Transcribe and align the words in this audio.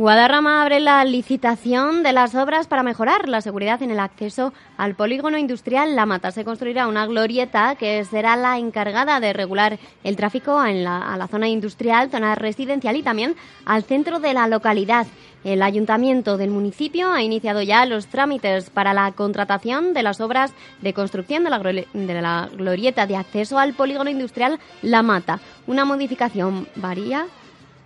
Guadarrama 0.00 0.62
abre 0.62 0.80
la 0.80 1.04
licitación 1.04 2.02
de 2.02 2.14
las 2.14 2.34
obras 2.34 2.66
para 2.66 2.82
mejorar 2.82 3.28
la 3.28 3.42
seguridad 3.42 3.82
en 3.82 3.90
el 3.90 4.00
acceso 4.00 4.54
al 4.78 4.94
polígono 4.94 5.36
industrial 5.36 5.94
La 5.94 6.06
Mata. 6.06 6.30
Se 6.30 6.42
construirá 6.42 6.86
una 6.86 7.04
glorieta 7.04 7.74
que 7.74 8.02
será 8.06 8.34
la 8.34 8.56
encargada 8.56 9.20
de 9.20 9.34
regular 9.34 9.78
el 10.02 10.16
tráfico 10.16 10.64
en 10.64 10.84
la, 10.84 11.12
a 11.12 11.18
la 11.18 11.28
zona 11.28 11.48
industrial, 11.48 12.10
zona 12.10 12.34
residencial 12.34 12.96
y 12.96 13.02
también 13.02 13.36
al 13.66 13.82
centro 13.82 14.20
de 14.20 14.32
la 14.32 14.48
localidad. 14.48 15.06
El 15.44 15.60
ayuntamiento 15.60 16.38
del 16.38 16.48
municipio 16.48 17.12
ha 17.12 17.22
iniciado 17.22 17.60
ya 17.60 17.84
los 17.84 18.06
trámites 18.06 18.70
para 18.70 18.94
la 18.94 19.12
contratación 19.12 19.92
de 19.92 20.02
las 20.02 20.22
obras 20.22 20.54
de 20.80 20.94
construcción 20.94 21.44
de 21.44 21.50
la, 21.50 21.58
de 21.58 22.22
la 22.22 22.48
glorieta 22.50 23.06
de 23.06 23.16
acceso 23.16 23.58
al 23.58 23.74
polígono 23.74 24.08
industrial 24.08 24.60
La 24.80 25.02
Mata. 25.02 25.40
Una 25.66 25.84
modificación 25.84 26.68
varía 26.76 27.26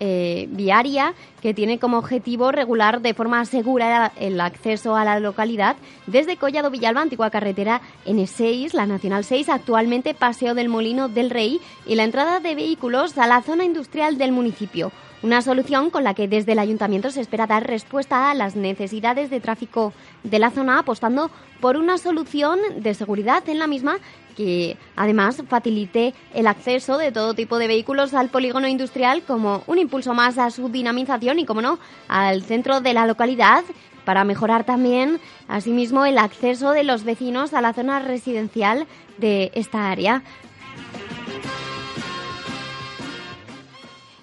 eh, 0.00 0.48
viaria 0.50 1.14
que 1.42 1.54
tiene 1.54 1.78
como 1.78 1.98
objetivo 1.98 2.52
regular 2.52 3.00
de 3.00 3.14
forma 3.14 3.44
segura 3.44 4.12
el 4.18 4.40
acceso 4.40 4.96
a 4.96 5.04
la 5.04 5.20
localidad 5.20 5.76
desde 6.06 6.36
Collado 6.36 6.70
Villalba, 6.70 7.02
antigua 7.02 7.30
carretera 7.30 7.80
N6, 8.06 8.72
la 8.72 8.86
Nacional 8.86 9.24
6, 9.24 9.48
actualmente 9.48 10.14
Paseo 10.14 10.54
del 10.54 10.68
Molino 10.68 11.08
del 11.08 11.30
Rey, 11.30 11.60
y 11.86 11.94
la 11.94 12.04
entrada 12.04 12.40
de 12.40 12.54
vehículos 12.54 13.16
a 13.18 13.26
la 13.26 13.42
zona 13.42 13.64
industrial 13.64 14.18
del 14.18 14.32
municipio. 14.32 14.90
Una 15.22 15.42
solución 15.42 15.90
con 15.90 16.02
la 16.02 16.14
que 16.14 16.28
desde 16.28 16.52
el 16.52 16.58
ayuntamiento 16.58 17.10
se 17.10 17.20
espera 17.20 17.46
dar 17.46 17.66
respuesta 17.66 18.30
a 18.30 18.34
las 18.34 18.56
necesidades 18.56 19.28
de 19.28 19.40
tráfico 19.40 19.92
de 20.22 20.38
la 20.38 20.50
zona, 20.50 20.78
apostando 20.78 21.30
por 21.60 21.76
una 21.76 21.98
solución 21.98 22.58
de 22.78 22.94
seguridad 22.94 23.46
en 23.46 23.58
la 23.58 23.66
misma 23.66 23.98
que 24.34 24.78
además 24.96 25.42
facilite 25.46 26.14
el 26.32 26.46
acceso 26.46 26.96
de 26.96 27.12
todo 27.12 27.34
tipo 27.34 27.58
de 27.58 27.68
vehículos 27.68 28.14
al 28.14 28.30
polígono 28.30 28.66
industrial 28.66 29.22
como 29.22 29.62
un 29.66 29.76
impulso 29.76 30.14
más 30.14 30.38
a 30.38 30.50
su 30.50 30.70
dinamización 30.70 31.38
y, 31.38 31.44
como 31.44 31.60
no, 31.60 31.78
al 32.08 32.42
centro 32.42 32.80
de 32.80 32.94
la 32.94 33.06
localidad 33.06 33.62
para 34.06 34.24
mejorar 34.24 34.64
también, 34.64 35.20
asimismo, 35.48 36.06
el 36.06 36.16
acceso 36.16 36.70
de 36.70 36.84
los 36.84 37.04
vecinos 37.04 37.52
a 37.52 37.60
la 37.60 37.74
zona 37.74 37.98
residencial 38.00 38.86
de 39.18 39.52
esta 39.54 39.90
área. 39.90 40.22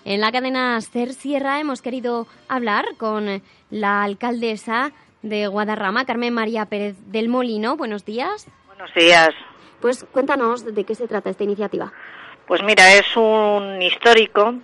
En 0.07 0.21
la 0.21 0.31
cadena 0.31 0.79
Ser 0.79 1.11
Sierra 1.11 1.59
hemos 1.59 1.81
querido 1.81 2.27
hablar 2.47 2.85
con 2.97 3.43
la 3.69 4.03
alcaldesa 4.03 4.93
de 5.21 5.47
Guadarrama, 5.47 6.05
Carmen 6.05 6.33
María 6.33 6.65
Pérez 6.65 6.95
del 7.07 7.27
Molino. 7.27 7.75
Buenos 7.75 8.05
días. 8.05 8.47
Buenos 8.67 8.89
días. 8.93 9.31
Pues 9.81 10.05
cuéntanos 10.05 10.63
de 10.73 10.85
qué 10.85 10.95
se 10.95 11.09
trata 11.09 11.29
esta 11.29 11.43
iniciativa. 11.43 11.91
Pues 12.45 12.63
mira, 12.63 12.93
es 12.93 13.17
un 13.17 13.81
histórico 13.81 14.55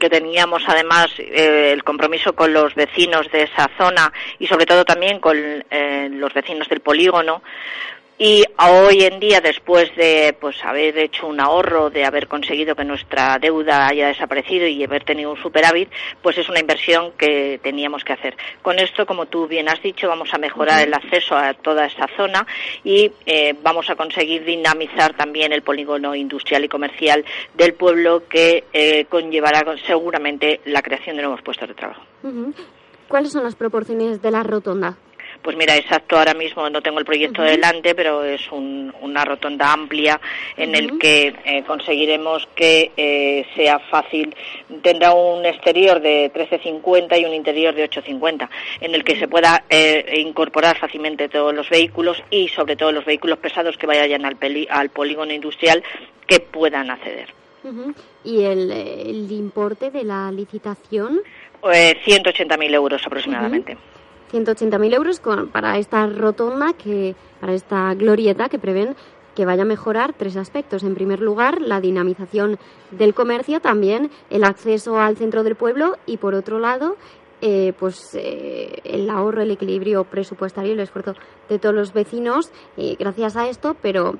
que 0.00 0.08
teníamos 0.08 0.62
además 0.66 1.08
eh, 1.18 1.72
el 1.74 1.84
compromiso 1.84 2.34
con 2.34 2.54
los 2.54 2.74
vecinos 2.74 3.30
de 3.30 3.42
esa 3.42 3.68
zona 3.76 4.10
y 4.38 4.46
sobre 4.46 4.64
todo 4.64 4.86
también 4.86 5.20
con 5.20 5.36
eh, 5.36 6.08
los 6.10 6.32
vecinos 6.32 6.66
del 6.70 6.80
polígono 6.80 7.42
y 8.18 8.44
hoy 8.58 9.02
en 9.02 9.20
día, 9.20 9.42
después 9.42 9.94
de 9.94 10.34
pues 10.40 10.56
haber 10.64 10.96
hecho 10.96 11.26
un 11.26 11.38
ahorro, 11.38 11.90
de 11.90 12.06
haber 12.06 12.28
conseguido 12.28 12.74
que 12.74 12.84
nuestra 12.84 13.38
deuda 13.38 13.88
haya 13.88 14.08
desaparecido 14.08 14.66
y 14.66 14.82
haber 14.82 15.04
tenido 15.04 15.30
un 15.30 15.36
superávit, 15.36 15.90
pues 16.22 16.38
es 16.38 16.48
una 16.48 16.60
inversión 16.60 17.12
que 17.18 17.60
teníamos 17.62 18.04
que 18.04 18.14
hacer. 18.14 18.34
Con 18.62 18.78
esto, 18.78 19.04
como 19.04 19.26
tú 19.26 19.46
bien 19.46 19.68
has 19.68 19.82
dicho, 19.82 20.08
vamos 20.08 20.32
a 20.32 20.38
mejorar 20.38 20.86
el 20.86 20.94
acceso 20.94 21.36
a 21.36 21.52
toda 21.52 21.84
esta 21.84 22.08
zona 22.16 22.46
y 22.84 23.12
eh, 23.26 23.54
vamos 23.62 23.90
a 23.90 23.96
conseguir 23.96 24.44
dinamizar 24.44 25.14
también 25.14 25.52
el 25.52 25.60
polígono 25.60 26.14
industrial 26.14 26.64
y 26.64 26.68
comercial 26.68 27.24
del 27.54 27.74
pueblo 27.74 28.26
que 28.28 28.64
eh, 28.72 29.04
conllevará 29.10 29.62
seguramente 29.86 30.60
la 30.64 30.80
creación 30.80 31.16
de 31.16 31.22
nuevos 31.22 31.42
puestos 31.42 31.68
de 31.68 31.74
trabajo. 31.74 32.02
¿Cuáles 33.08 33.30
son 33.30 33.44
las 33.44 33.54
proporciones 33.54 34.22
de 34.22 34.30
la 34.30 34.42
rotonda? 34.42 34.96
Pues 35.46 35.56
mira, 35.56 35.76
exacto, 35.76 36.18
ahora 36.18 36.34
mismo 36.34 36.68
no 36.70 36.82
tengo 36.82 36.98
el 36.98 37.04
proyecto 37.04 37.40
delante, 37.40 37.94
pero 37.94 38.24
es 38.24 38.50
una 38.50 39.24
rotonda 39.24 39.72
amplia 39.72 40.20
en 40.56 40.74
el 40.74 40.98
que 40.98 41.36
eh, 41.44 41.62
conseguiremos 41.64 42.48
que 42.56 42.90
eh, 42.96 43.46
sea 43.54 43.78
fácil. 43.78 44.34
Tendrá 44.82 45.12
un 45.12 45.46
exterior 45.46 46.00
de 46.00 46.32
13,50 46.32 47.20
y 47.20 47.26
un 47.26 47.32
interior 47.32 47.76
de 47.76 47.88
8,50, 47.88 48.48
en 48.80 48.96
el 48.96 49.04
que 49.04 49.20
se 49.20 49.28
pueda 49.28 49.62
eh, 49.70 50.20
incorporar 50.26 50.80
fácilmente 50.80 51.28
todos 51.28 51.54
los 51.54 51.70
vehículos 51.70 52.20
y 52.28 52.48
sobre 52.48 52.74
todo 52.74 52.90
los 52.90 53.04
vehículos 53.04 53.38
pesados 53.38 53.76
que 53.76 53.86
vayan 53.86 54.24
al, 54.24 54.36
al 54.68 54.90
polígono 54.90 55.32
industrial 55.32 55.84
que 56.26 56.40
puedan 56.40 56.90
acceder. 56.90 57.32
¿Y 58.24 58.42
el, 58.42 59.30
importe 59.30 59.92
de 59.92 60.02
la 60.02 60.32
licitación? 60.32 61.20
180.000 61.62 62.74
euros 62.74 63.06
aproximadamente. 63.06 63.76
180.000 64.44 64.94
euros 64.94 65.20
para 65.52 65.78
esta 65.78 66.06
rotonda, 66.06 66.72
que, 66.72 67.14
para 67.40 67.54
esta 67.54 67.94
glorieta 67.94 68.48
que 68.48 68.58
prevén 68.58 68.96
que 69.34 69.44
vaya 69.44 69.62
a 69.62 69.66
mejorar 69.66 70.14
tres 70.14 70.36
aspectos. 70.36 70.82
En 70.82 70.94
primer 70.94 71.20
lugar, 71.20 71.60
la 71.60 71.80
dinamización 71.80 72.58
del 72.90 73.14
comercio, 73.14 73.60
también 73.60 74.10
el 74.30 74.44
acceso 74.44 74.98
al 74.98 75.16
centro 75.16 75.44
del 75.44 75.54
pueblo 75.54 75.96
y, 76.06 76.16
por 76.16 76.34
otro 76.34 76.58
lado, 76.58 76.96
eh, 77.42 77.74
pues 77.78 78.14
eh, 78.14 78.80
el 78.82 79.10
ahorro, 79.10 79.42
el 79.42 79.50
equilibrio 79.50 80.04
presupuestario, 80.04 80.72
el 80.72 80.80
esfuerzo 80.80 81.14
de 81.50 81.58
todos 81.58 81.74
los 81.74 81.92
vecinos, 81.92 82.50
eh, 82.78 82.96
gracias 82.98 83.36
a 83.36 83.48
esto, 83.48 83.76
pero 83.82 84.14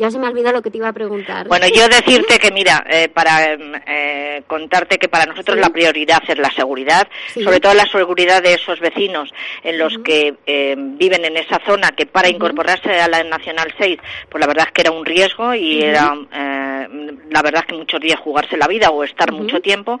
ya 0.00 0.10
se 0.10 0.18
me 0.18 0.26
olvidado 0.26 0.56
lo 0.56 0.62
que 0.62 0.70
te 0.70 0.78
iba 0.78 0.88
a 0.88 0.94
preguntar. 0.94 1.46
Bueno, 1.46 1.66
yo 1.68 1.86
decirte 2.00 2.38
que, 2.38 2.50
mira, 2.50 2.84
eh, 2.88 3.08
para 3.08 3.52
eh, 3.52 4.42
contarte 4.46 4.98
que 4.98 5.08
para 5.08 5.26
nosotros 5.26 5.58
la 5.58 5.68
prioridad 5.68 6.22
es 6.26 6.38
la 6.38 6.50
seguridad, 6.50 7.06
sobre 7.34 7.60
todo 7.60 7.74
la 7.74 7.86
seguridad 7.86 8.42
de 8.42 8.54
esos 8.54 8.80
vecinos 8.80 9.30
en 9.62 9.78
los 9.78 9.98
que 9.98 10.36
eh, 10.46 10.74
viven 10.76 11.26
en 11.26 11.36
esa 11.36 11.60
zona, 11.66 11.90
que 11.90 12.06
para 12.06 12.30
incorporarse 12.30 12.98
a 12.98 13.08
la 13.08 13.22
Nacional 13.24 13.74
6, 13.78 13.98
pues 14.30 14.40
la 14.40 14.46
verdad 14.46 14.66
es 14.68 14.72
que 14.72 14.80
era 14.80 14.90
un 14.90 15.04
riesgo 15.04 15.54
y 15.54 15.82
era, 15.82 16.14
la 16.32 17.42
verdad 17.42 17.60
es 17.60 17.66
que 17.66 17.74
muchos 17.74 18.00
días 18.00 18.18
jugarse 18.18 18.56
la 18.56 18.66
vida 18.66 18.90
o 18.90 19.04
estar 19.04 19.32
mucho 19.32 19.60
tiempo, 19.60 20.00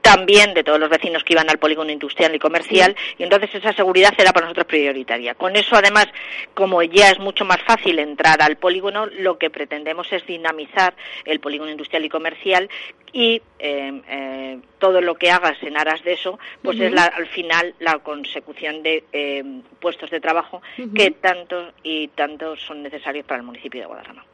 también 0.00 0.54
de 0.54 0.64
todos 0.64 0.80
los 0.80 0.90
vecinos 0.90 1.24
que 1.24 1.34
iban 1.34 1.50
al 1.50 1.58
polígono 1.58 1.90
industrial 1.90 2.34
y 2.34 2.38
comercial 2.38 2.96
y 3.18 3.22
entonces 3.22 3.54
esa 3.54 3.72
seguridad 3.72 4.14
era 4.16 4.32
para 4.32 4.46
nosotros 4.46 4.66
prioritaria. 4.66 5.34
Con 5.34 5.56
eso 5.56 5.76
además, 5.76 6.06
como 6.54 6.82
ya 6.82 7.10
es 7.10 7.18
mucho 7.18 7.44
más 7.44 7.60
fácil 7.62 7.98
entrar 7.98 8.42
al 8.42 8.56
polígono, 8.56 9.06
lo 9.06 9.38
que 9.38 9.50
pretendemos 9.50 10.12
es 10.12 10.26
dinamizar 10.26 10.94
el 11.24 11.40
polígono 11.40 11.70
industrial 11.70 12.04
y 12.04 12.08
comercial 12.08 12.68
y 13.12 13.42
eh, 13.58 14.02
eh, 14.08 14.60
todo 14.78 15.00
lo 15.00 15.16
que 15.16 15.30
hagas 15.30 15.60
en 15.62 15.76
aras 15.76 16.02
de 16.04 16.12
eso, 16.12 16.38
pues 16.62 16.78
es 16.80 16.96
al 16.96 17.26
final 17.26 17.74
la 17.80 17.98
consecución 17.98 18.82
de 18.82 19.04
eh, 19.12 19.62
puestos 19.80 20.10
de 20.10 20.20
trabajo 20.20 20.62
que 20.94 21.10
tanto 21.10 21.72
y 21.82 22.08
tanto 22.08 22.56
son 22.56 22.82
necesarios 22.82 23.26
para 23.26 23.40
el 23.40 23.46
municipio 23.46 23.80
de 23.80 23.86
Guadalajara. 23.86 24.24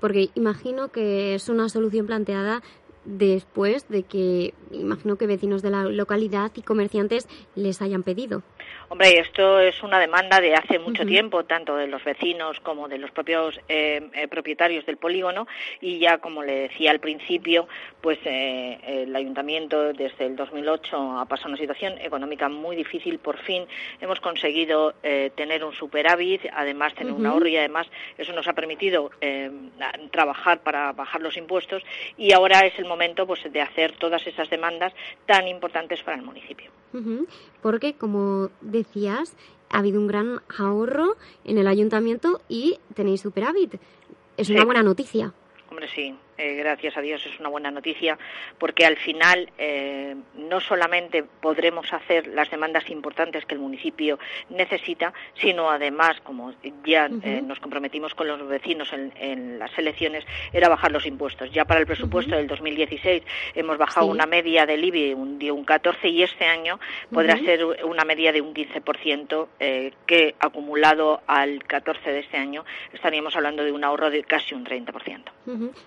Porque 0.00 0.30
imagino 0.34 0.88
que 0.88 1.34
es 1.34 1.48
una 1.48 1.68
solución 1.68 2.06
planteada 2.06 2.62
después 3.04 3.88
de 3.88 4.02
que 4.02 4.54
imagino 4.72 5.16
que 5.16 5.26
vecinos 5.26 5.62
de 5.62 5.70
la 5.70 5.84
localidad 5.84 6.52
y 6.54 6.62
comerciantes 6.62 7.28
les 7.54 7.82
hayan 7.82 8.02
pedido. 8.02 8.42
Hombre, 8.88 9.18
esto 9.18 9.58
es 9.58 9.82
una 9.82 9.98
demanda 9.98 10.40
de 10.40 10.54
hace 10.54 10.78
mucho 10.78 11.04
tiempo, 11.06 11.44
tanto 11.44 11.76
de 11.76 11.86
los 11.86 12.04
vecinos 12.04 12.60
como 12.60 12.86
de 12.86 12.98
los 12.98 13.10
propios 13.10 13.58
eh, 13.68 14.08
eh, 14.12 14.28
propietarios 14.28 14.84
del 14.86 14.98
polígono, 14.98 15.48
y 15.80 15.98
ya, 15.98 16.18
como 16.18 16.42
le 16.42 16.68
decía 16.68 16.90
al 16.90 17.00
principio, 17.00 17.66
pues 18.00 18.18
eh, 18.24 18.78
el 18.86 19.16
ayuntamiento 19.16 19.92
desde 19.94 20.26
el 20.26 20.36
2008 20.36 21.18
ha 21.18 21.24
pasado 21.24 21.48
una 21.48 21.58
situación 21.58 21.94
económica 21.98 22.48
muy 22.48 22.76
difícil. 22.76 23.18
Por 23.18 23.38
fin 23.38 23.66
hemos 24.00 24.20
conseguido 24.20 24.94
tener 25.34 25.64
un 25.64 25.72
superávit, 25.72 26.42
además 26.52 26.94
tener 26.94 27.12
un 27.12 27.26
ahorro 27.26 27.48
y 27.48 27.56
además 27.56 27.86
eso 28.18 28.32
nos 28.32 28.46
ha 28.46 28.52
permitido 28.52 29.10
trabajar 30.10 30.60
para 30.60 30.92
bajar 30.92 31.20
los 31.20 31.36
impuestos. 31.36 31.82
Y 32.16 32.32
ahora 32.32 32.60
es 32.60 32.78
el 32.78 32.84
momento 32.84 33.26
pues 33.26 33.40
de 33.50 33.60
hacer 33.60 33.96
todas 33.96 34.26
esas 34.26 34.48
demandas 34.50 34.92
tan 35.26 35.48
importantes 35.48 36.02
para 36.02 36.16
el 36.16 36.22
municipio. 36.22 36.70
Porque, 37.64 37.94
como 37.94 38.50
decías, 38.60 39.34
ha 39.70 39.78
habido 39.78 39.98
un 39.98 40.06
gran 40.06 40.42
ahorro 40.58 41.16
en 41.46 41.56
el 41.56 41.66
ayuntamiento 41.66 42.42
y 42.46 42.78
tenéis 42.92 43.22
superávit. 43.22 43.76
Es 44.36 44.50
una 44.50 44.66
buena 44.66 44.82
noticia. 44.82 45.32
Hombre, 45.70 45.88
sí. 45.88 46.14
Eh, 46.36 46.54
gracias 46.56 46.96
a 46.96 47.00
Dios 47.00 47.24
es 47.26 47.38
una 47.38 47.48
buena 47.48 47.70
noticia, 47.70 48.18
porque 48.58 48.84
al 48.84 48.96
final 48.96 49.50
eh, 49.58 50.16
no 50.34 50.60
solamente 50.60 51.22
podremos 51.22 51.92
hacer 51.92 52.26
las 52.26 52.50
demandas 52.50 52.90
importantes 52.90 53.44
que 53.46 53.54
el 53.54 53.60
municipio 53.60 54.18
necesita, 54.50 55.12
sino 55.40 55.70
además, 55.70 56.20
como 56.22 56.52
ya 56.84 57.08
eh, 57.22 57.42
nos 57.42 57.60
comprometimos 57.60 58.14
con 58.14 58.26
los 58.26 58.46
vecinos 58.48 58.92
en, 58.92 59.58
las 59.58 59.76
elecciones, 59.78 60.24
era 60.52 60.68
bajar 60.68 60.90
los 60.90 61.06
impuestos. 61.06 61.50
Ya 61.52 61.64
para 61.64 61.80
el 61.80 61.86
presupuesto 61.86 62.34
del 62.34 62.46
2016 62.46 63.22
hemos 63.54 63.78
bajado 63.78 64.06
una 64.06 64.26
media 64.26 64.66
del 64.66 64.84
IBI 64.84 65.14
de 65.38 65.52
un 65.52 65.64
14 65.64 66.08
y 66.08 66.22
este 66.22 66.44
año 66.44 66.80
podrá 67.12 67.38
ser 67.38 67.64
una 67.84 68.04
media 68.04 68.32
de 68.32 68.40
un 68.40 68.54
15% 68.54 69.48
que 70.06 70.34
acumulado 70.38 71.22
al 71.26 71.62
14 71.64 72.10
de 72.10 72.20
este 72.20 72.36
año 72.36 72.64
estaríamos 72.92 73.36
hablando 73.36 73.64
de 73.64 73.72
un 73.72 73.84
ahorro 73.84 74.10
de 74.10 74.24
casi 74.24 74.54
un 74.54 74.64
30%. 74.64 75.22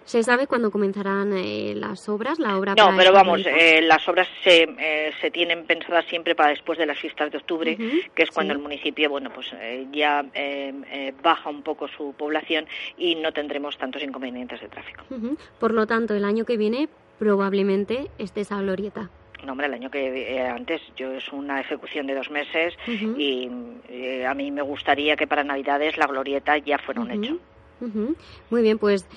¿Se 0.06 0.24
sabe 0.38 0.46
cuándo 0.46 0.70
comenzarán 0.70 1.34
eh, 1.34 1.74
las 1.76 2.08
obras? 2.10 2.38
La 2.38 2.60
obra 2.60 2.76
no, 2.76 2.96
pero 2.96 3.12
vamos, 3.12 3.42
eh, 3.44 3.82
las 3.82 4.08
obras 4.08 4.28
se, 4.44 4.70
eh, 4.78 5.12
se 5.20 5.32
tienen 5.32 5.66
pensadas 5.66 6.06
siempre 6.06 6.36
para 6.36 6.52
después 6.52 6.78
de 6.78 6.86
las 6.86 7.00
fiestas 7.00 7.32
de 7.32 7.40
octubre, 7.40 7.76
que 8.14 8.22
es 8.22 8.30
cuando 8.30 8.54
el 8.54 8.60
municipio, 8.60 9.10
bueno, 9.10 9.32
pues 9.34 9.52
ya 9.92 10.24
baja 11.24 11.50
un 11.50 11.64
poco 11.64 11.88
su 11.88 12.14
población 12.14 12.68
y 12.98 13.16
no 13.16 13.32
tendremos 13.32 13.80
tantos 13.80 14.04
inconvenientes 14.04 14.62
de 14.62 14.68
tráfico. 14.68 15.04
Por 15.60 15.74
lo 15.74 15.88
tanto, 15.88 16.14
el 16.14 16.24
año 16.24 16.46
que 16.46 16.56
viene 16.56 16.88
probablemente 17.18 18.12
esté 18.20 18.42
esa 18.42 18.62
glorieta. 18.62 19.10
No, 19.44 19.54
hombre, 19.54 19.68
el 19.68 19.74
año 19.74 19.90
que 19.90 20.40
antes 20.40 20.82
yo 20.96 21.14
es 21.14 21.32
una 21.32 21.62
ejecución 21.62 22.06
de 22.06 22.14
dos 22.14 22.30
meses 22.30 22.76
y 22.86 23.50
a 24.24 24.34
mí 24.36 24.52
me 24.52 24.62
gustaría 24.62 25.16
que 25.16 25.26
para 25.26 25.44
Navidades 25.44 25.98
la 25.98 26.06
glorieta 26.06 26.60
ya 26.60 26.78
fuera 26.78 27.02
un 27.02 27.10
hecho. 27.10 27.40
Muy 28.50 28.62
bien, 28.62 28.78
pues 28.78 29.08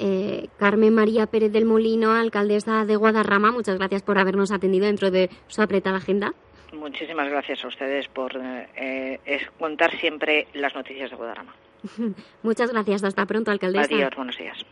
eh, 0.00 0.48
Carmen 0.58 0.94
María 0.94 1.26
Pérez 1.26 1.52
del 1.52 1.66
Molino, 1.66 2.12
alcaldesa 2.12 2.84
de 2.84 2.96
Guadarrama, 2.96 3.52
muchas 3.52 3.78
gracias 3.78 4.02
por 4.02 4.18
habernos 4.18 4.50
atendido 4.50 4.86
dentro 4.86 5.10
de 5.10 5.30
su 5.46 5.62
apretada 5.62 5.98
agenda. 5.98 6.32
Muchísimas 6.72 7.28
gracias 7.28 7.64
a 7.64 7.68
ustedes 7.68 8.08
por 8.08 8.32
eh, 8.36 9.18
contar 9.58 9.96
siempre 9.98 10.46
las 10.54 10.74
noticias 10.74 11.10
de 11.10 11.16
Guadarrama. 11.16 11.54
muchas 12.42 12.72
gracias. 12.72 13.04
Hasta 13.04 13.26
pronto, 13.26 13.50
alcaldesa. 13.50 13.94
Adiós, 13.94 14.14
buenos 14.16 14.36
días. 14.36 14.64